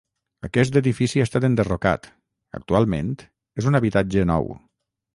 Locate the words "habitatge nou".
3.83-4.55